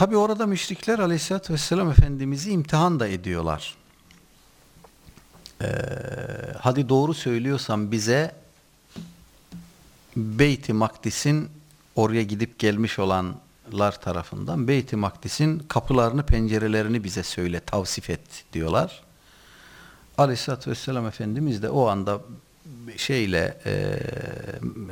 Tabi 0.00 0.16
orada 0.16 0.46
müşrikler 0.46 0.98
aleyhissalatü 0.98 1.52
vesselam 1.52 1.90
Efendimiz'i 1.90 2.50
imtihan 2.50 3.00
da 3.00 3.08
ediyorlar. 3.08 3.74
Ee, 5.62 5.66
hadi 6.58 6.88
doğru 6.88 7.14
söylüyorsan 7.14 7.92
bize 7.92 8.34
Beyt-i 10.16 10.72
Makdis'in 10.72 11.48
oraya 11.96 12.22
gidip 12.22 12.58
gelmiş 12.58 12.98
olanlar 12.98 14.00
tarafından 14.00 14.68
Beyt-i 14.68 14.96
Makdis'in 14.96 15.58
kapılarını 15.58 16.22
pencerelerini 16.22 17.04
bize 17.04 17.22
söyle 17.22 17.60
tavsif 17.60 18.10
et 18.10 18.44
diyorlar. 18.52 19.02
Aleyhisselatü 20.18 20.70
Vesselam 20.70 21.06
Efendimiz 21.06 21.62
de 21.62 21.70
o 21.70 21.86
anda 21.86 22.20
şeyle 22.96 23.58
e, 23.66 23.98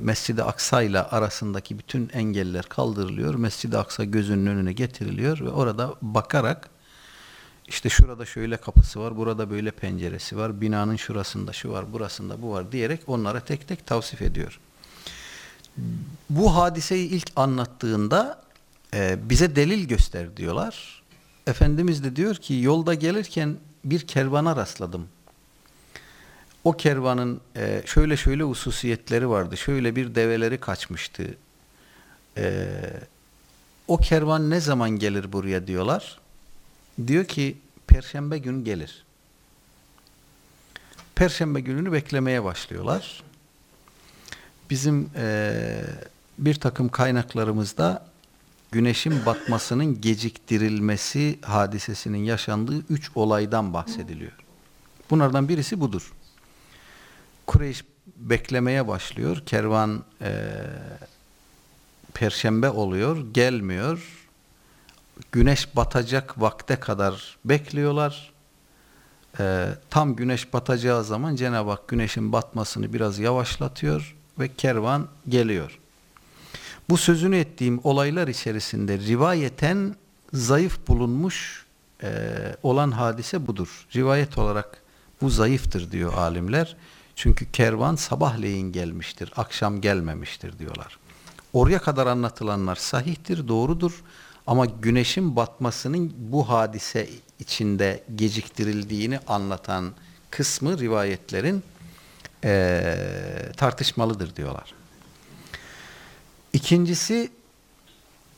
Mescid-i 0.00 0.42
Aksa 0.42 0.82
ile 0.82 1.02
arasındaki 1.02 1.78
bütün 1.78 2.10
engeller 2.12 2.64
kaldırılıyor. 2.64 3.34
Mescid-i 3.34 3.78
Aksa 3.78 4.04
gözünün 4.04 4.46
önüne 4.46 4.72
getiriliyor 4.72 5.40
ve 5.40 5.50
orada 5.50 5.94
bakarak 6.02 6.70
işte 7.68 7.88
şurada 7.88 8.26
şöyle 8.26 8.56
kapısı 8.56 9.00
var, 9.00 9.16
burada 9.16 9.50
böyle 9.50 9.70
penceresi 9.70 10.36
var, 10.36 10.60
binanın 10.60 10.96
şurasında 10.96 11.52
şu 11.52 11.70
var, 11.70 11.92
burasında 11.92 12.42
bu 12.42 12.52
var 12.52 12.72
diyerek 12.72 13.00
onlara 13.06 13.40
tek 13.40 13.68
tek 13.68 13.86
tavsif 13.86 14.22
ediyor. 14.22 14.60
Bu 16.30 16.56
hadiseyi 16.56 17.08
ilk 17.08 17.30
anlattığında 17.36 18.42
e, 18.94 19.18
bize 19.30 19.56
delil 19.56 19.88
göster 19.88 20.36
diyorlar. 20.36 21.02
Efendimiz 21.46 22.04
de 22.04 22.16
diyor 22.16 22.34
ki 22.34 22.54
yolda 22.54 22.94
gelirken 22.94 23.56
bir 23.84 24.06
kervana 24.06 24.56
rastladım. 24.56 25.08
O 26.64 26.72
kervanın 26.72 27.40
e, 27.56 27.82
şöyle 27.86 28.16
şöyle 28.16 28.42
hususiyetleri 28.42 29.28
vardı. 29.28 29.56
Şöyle 29.56 29.96
bir 29.96 30.14
develeri 30.14 30.60
kaçmıştı. 30.60 31.34
E, 32.36 32.66
o 33.88 33.96
kervan 33.96 34.50
ne 34.50 34.60
zaman 34.60 34.90
gelir 34.90 35.32
buraya 35.32 35.66
diyorlar. 35.66 36.20
Diyor 37.06 37.24
ki 37.24 37.56
perşembe 37.86 38.38
günü 38.38 38.64
gelir. 38.64 39.04
Perşembe 41.14 41.60
gününü 41.60 41.92
beklemeye 41.92 42.44
başlıyorlar. 42.44 43.22
Bizim 44.70 45.10
e, 45.16 45.82
bir 46.38 46.54
takım 46.54 46.88
kaynaklarımızda 46.88 48.06
güneşin 48.72 49.26
batmasının 49.26 50.00
geciktirilmesi 50.00 51.38
hadisesinin 51.42 52.24
yaşandığı 52.24 52.78
üç 52.90 53.10
olaydan 53.14 53.74
bahsediliyor. 53.74 54.32
Bunlardan 55.10 55.48
birisi 55.48 55.80
budur. 55.80 56.12
Kureyş 57.50 57.84
beklemeye 58.16 58.88
başlıyor. 58.88 59.42
Kervan 59.46 60.04
e, 60.22 60.50
perşembe 62.14 62.70
oluyor, 62.70 63.34
gelmiyor. 63.34 64.26
Güneş 65.32 65.76
batacak 65.76 66.40
vakte 66.40 66.76
kadar 66.76 67.36
bekliyorlar. 67.44 68.32
E, 69.40 69.68
tam 69.90 70.16
güneş 70.16 70.52
batacağı 70.52 71.04
zaman 71.04 71.36
Cenab-ı 71.36 71.70
Hak 71.70 71.88
güneşin 71.88 72.32
batmasını 72.32 72.92
biraz 72.92 73.18
yavaşlatıyor 73.18 74.16
ve 74.38 74.54
kervan 74.54 75.08
geliyor. 75.28 75.78
Bu 76.88 76.96
sözünü 76.96 77.36
ettiğim 77.36 77.80
olaylar 77.84 78.28
içerisinde 78.28 78.98
rivayeten 78.98 79.96
zayıf 80.32 80.88
bulunmuş 80.88 81.66
e, 82.02 82.08
olan 82.62 82.90
hadise 82.90 83.46
budur. 83.46 83.86
Rivayet 83.96 84.38
olarak 84.38 84.82
bu 85.20 85.30
zayıftır 85.30 85.92
diyor 85.92 86.12
alimler. 86.14 86.76
Çünkü 87.20 87.52
kervan 87.52 87.96
sabahleyin 87.96 88.72
gelmiştir, 88.72 89.32
akşam 89.36 89.80
gelmemiştir 89.80 90.58
diyorlar. 90.58 90.98
Oraya 91.52 91.78
kadar 91.78 92.06
anlatılanlar 92.06 92.76
sahihtir, 92.76 93.48
doğrudur. 93.48 94.02
Ama 94.46 94.66
güneşin 94.66 95.36
batmasının 95.36 96.12
bu 96.18 96.48
hadise 96.48 97.08
içinde 97.38 98.04
geciktirildiğini 98.16 99.18
anlatan 99.26 99.92
kısmı 100.30 100.78
rivayetlerin 100.78 101.62
e, 102.44 102.96
tartışmalıdır 103.56 104.36
diyorlar. 104.36 104.74
İkincisi 106.52 107.30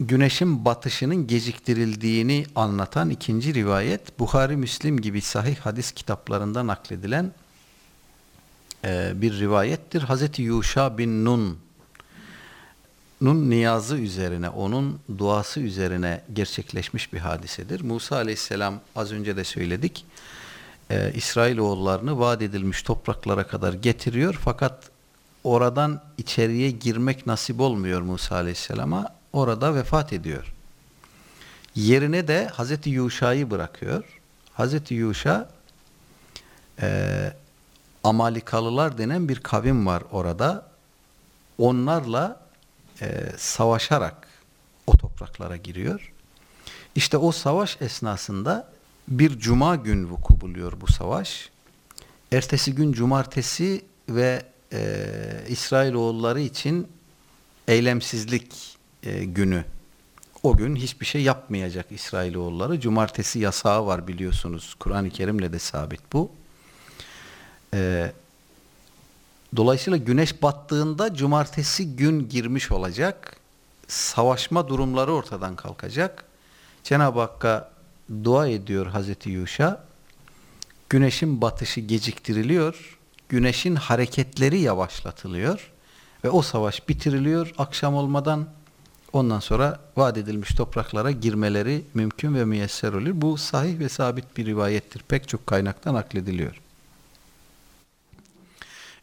güneşin 0.00 0.64
batışının 0.64 1.26
geciktirildiğini 1.26 2.46
anlatan 2.54 3.10
ikinci 3.10 3.54
rivayet 3.54 4.18
Bukhari 4.18 4.56
Müslim 4.56 5.00
gibi 5.00 5.20
sahih 5.20 5.56
hadis 5.56 5.92
kitaplarında 5.92 6.66
nakledilen 6.66 7.32
e, 8.84 9.12
bir 9.14 9.38
rivayettir. 9.38 10.02
Hazreti 10.02 10.42
Yuşa 10.42 10.98
bin 10.98 11.24
Nun 11.24 11.58
Nun 13.20 13.50
niyazı 13.50 13.96
üzerine, 13.96 14.48
onun 14.48 15.00
duası 15.18 15.60
üzerine 15.60 16.22
gerçekleşmiş 16.32 17.12
bir 17.12 17.18
hadisedir. 17.18 17.80
Musa 17.80 18.16
aleyhisselam 18.16 18.80
az 18.96 19.12
önce 19.12 19.36
de 19.36 19.44
söyledik. 19.44 20.04
E, 20.90 21.12
İsrailoğullarını 21.14 22.18
vaat 22.18 22.42
edilmiş 22.42 22.82
topraklara 22.82 23.46
kadar 23.46 23.72
getiriyor 23.72 24.38
fakat 24.44 24.90
oradan 25.44 26.02
içeriye 26.18 26.70
girmek 26.70 27.26
nasip 27.26 27.60
olmuyor 27.60 28.00
Musa 28.00 28.34
aleyhisselama. 28.36 29.14
Orada 29.32 29.74
vefat 29.74 30.12
ediyor. 30.12 30.54
Yerine 31.74 32.28
de 32.28 32.46
Hazreti 32.46 32.90
Yuşa'yı 32.90 33.50
bırakıyor. 33.50 34.04
Hazreti 34.54 34.94
Yuşa 34.94 35.50
e, 36.80 37.32
Amalikalılar 38.06 38.98
denen 38.98 39.28
bir 39.28 39.40
kavim 39.40 39.86
var 39.86 40.02
orada. 40.12 40.66
Onlarla 41.58 42.40
e, 43.00 43.32
savaşarak 43.36 44.28
o 44.86 44.96
topraklara 44.96 45.56
giriyor. 45.56 46.12
İşte 46.94 47.16
o 47.16 47.32
savaş 47.32 47.76
esnasında 47.80 48.68
bir 49.08 49.38
cuma 49.38 49.76
gün 49.76 50.10
vuku 50.10 50.40
buluyor 50.40 50.80
bu 50.80 50.92
savaş. 50.92 51.50
Ertesi 52.32 52.74
gün 52.74 52.92
cumartesi 52.92 53.84
ve 54.08 54.42
e, 54.72 55.08
İsrailoğulları 55.48 56.40
için 56.40 56.88
eylemsizlik 57.68 58.76
e, 59.02 59.24
günü. 59.24 59.64
O 60.42 60.56
gün 60.56 60.76
hiçbir 60.76 61.06
şey 61.06 61.22
yapmayacak 61.22 61.86
İsrailoğulları. 61.90 62.80
Cumartesi 62.80 63.38
yasağı 63.38 63.86
var 63.86 64.08
biliyorsunuz. 64.08 64.74
Kur'an-ı 64.78 65.10
Kerim'le 65.10 65.52
de 65.52 65.58
sabit 65.58 66.12
bu. 66.12 66.30
E, 67.76 68.12
dolayısıyla 69.56 69.96
güneş 69.96 70.42
battığında 70.42 71.14
cumartesi 71.14 71.96
gün 71.96 72.28
girmiş 72.28 72.72
olacak. 72.72 73.36
Savaşma 73.88 74.68
durumları 74.68 75.12
ortadan 75.12 75.56
kalkacak. 75.56 76.24
Cenab-ı 76.84 77.20
Hakk'a 77.20 77.70
dua 78.24 78.48
ediyor 78.48 78.86
Hazreti 78.86 79.30
Yuşa. 79.30 79.84
Güneşin 80.90 81.40
batışı 81.40 81.80
geciktiriliyor 81.80 82.96
güneşin 83.28 83.74
hareketleri 83.74 84.60
yavaşlatılıyor 84.60 85.70
ve 86.24 86.30
o 86.30 86.42
savaş 86.42 86.88
bitiriliyor 86.88 87.54
akşam 87.58 87.94
olmadan 87.94 88.46
ondan 89.12 89.40
sonra 89.40 89.80
vaat 89.96 90.16
edilmiş 90.16 90.54
topraklara 90.54 91.10
girmeleri 91.10 91.84
mümkün 91.94 92.34
ve 92.34 92.44
müyesser 92.44 92.92
olur. 92.92 93.10
Bu 93.12 93.36
sahih 93.36 93.78
ve 93.78 93.88
sabit 93.88 94.36
bir 94.36 94.46
rivayettir. 94.46 95.02
Pek 95.08 95.28
çok 95.28 95.46
kaynaktan 95.46 95.94
naklediliyor. 95.94 96.60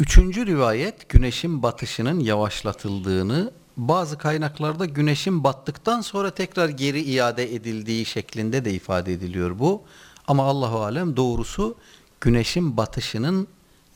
Üçüncü 0.00 0.46
rivayet 0.46 1.08
güneşin 1.08 1.62
batışının 1.62 2.20
yavaşlatıldığını 2.20 3.52
bazı 3.76 4.18
kaynaklarda 4.18 4.84
güneşin 4.84 5.44
battıktan 5.44 6.00
sonra 6.00 6.30
tekrar 6.30 6.68
geri 6.68 7.02
iade 7.02 7.54
edildiği 7.54 8.04
şeklinde 8.04 8.64
de 8.64 8.72
ifade 8.72 9.12
ediliyor 9.12 9.58
bu. 9.58 9.82
Ama 10.26 10.44
Allahu 10.44 10.78
alem 10.78 11.16
doğrusu 11.16 11.76
güneşin 12.20 12.76
batışının 12.76 13.48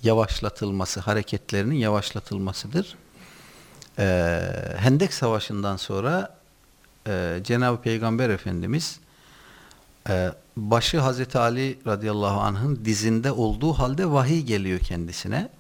yavaşlatılması, 0.03 1.01
hareketlerinin 1.01 1.75
yavaşlatılmasıdır. 1.75 2.97
Ee, 3.99 4.41
Hendek 4.77 5.15
Savaşı'ndan 5.15 5.77
sonra 5.77 6.39
e, 7.07 7.41
Cenab-ı 7.45 7.83
Peygamber 7.83 8.31
Efendimiz 8.31 9.01
e, 10.09 10.33
başı 10.57 10.99
Hazreti 10.99 11.39
Ali 11.39 11.79
radıyallahu 11.87 12.41
anh'ın 12.41 12.85
dizinde 12.85 13.33
olduğu 13.33 13.73
halde 13.73 14.11
vahiy 14.11 14.43
geliyor 14.43 14.81
kendisine. 14.81 15.58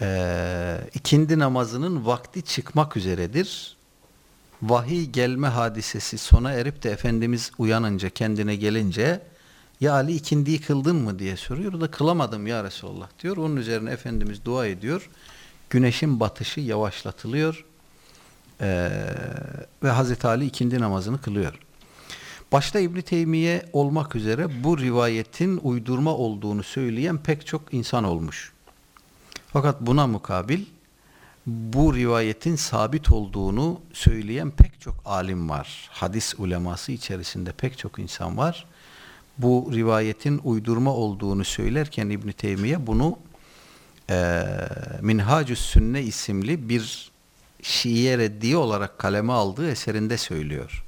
E, 0.00 0.80
ikindi 0.94 1.38
namazının 1.38 2.06
vakti 2.06 2.42
çıkmak 2.42 2.96
üzeredir. 2.96 3.76
Vahiy 4.62 5.04
gelme 5.04 5.48
hadisesi 5.48 6.18
sona 6.18 6.52
erip 6.52 6.82
de 6.82 6.90
Efendimiz 6.90 7.50
uyanınca, 7.58 8.10
kendine 8.10 8.56
gelince 8.56 9.22
ya 9.80 9.92
Ali 9.92 10.14
ikindiyi 10.14 10.60
kıldın 10.60 10.96
mı 10.96 11.18
diye 11.18 11.36
soruyor. 11.36 11.72
O 11.72 11.80
da 11.80 11.90
kılamadım 11.90 12.46
ya 12.46 12.64
Resulallah 12.64 13.08
diyor. 13.22 13.36
Onun 13.36 13.56
üzerine 13.56 13.90
Efendimiz 13.90 14.44
dua 14.44 14.66
ediyor. 14.66 15.10
Güneşin 15.70 16.20
batışı 16.20 16.60
yavaşlatılıyor. 16.60 17.64
Ee, 18.60 18.90
ve 19.82 19.90
Hazreti 19.90 20.26
Ali 20.26 20.46
ikindi 20.46 20.80
namazını 20.80 21.20
kılıyor. 21.20 21.58
Başta 22.52 22.80
İbn 22.80 23.00
Teymiye 23.00 23.62
olmak 23.72 24.16
üzere 24.16 24.64
bu 24.64 24.78
rivayetin 24.78 25.60
uydurma 25.62 26.14
olduğunu 26.14 26.62
söyleyen 26.62 27.18
pek 27.18 27.46
çok 27.46 27.74
insan 27.74 28.04
olmuş. 28.04 28.52
Fakat 29.54 29.80
buna 29.80 30.06
mukabil 30.06 30.64
bu 31.46 31.94
rivayetin 31.94 32.56
sabit 32.56 33.12
olduğunu 33.12 33.80
söyleyen 33.92 34.50
pek 34.50 34.80
çok 34.80 34.94
alim 35.04 35.48
var. 35.50 35.88
Hadis 35.92 36.34
uleması 36.38 36.92
içerisinde 36.92 37.52
pek 37.52 37.78
çok 37.78 37.98
insan 37.98 38.36
var. 38.36 38.66
Bu 39.38 39.70
rivayetin 39.72 40.40
uydurma 40.44 40.94
olduğunu 40.94 41.44
söylerken 41.44 42.10
İbn 42.10 42.30
Teymiye 42.30 42.86
bunu 42.86 43.18
e, 44.10 44.44
Minhacus 45.00 45.60
Sünne 45.60 46.02
isimli 46.02 46.68
bir 46.68 47.12
Şiiye 47.62 48.18
reddiye 48.18 48.56
olarak 48.56 48.98
kaleme 48.98 49.32
aldığı 49.32 49.70
eserinde 49.70 50.18
söylüyor. 50.18 50.84